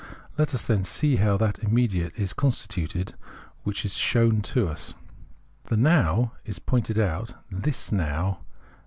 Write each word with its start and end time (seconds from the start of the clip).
Let 0.35 0.55
us, 0.55 0.65
then, 0.65 0.83
see 0.83 1.17
how 1.17 1.37
that 1.37 1.59
immediate 1.59 2.13
is 2.17 2.33
con 2.33 2.49
stituted, 2.49 3.13
which 3.61 3.85
is 3.85 3.93
shown 3.93 4.41
to 4.41 4.67
us. 4.67 4.95
The 5.65 5.77
Now 5.77 6.31
is 6.43 6.57
pointed 6.57 6.97
out; 6.97 7.35
this 7.51 7.91
Now. 7.91 8.39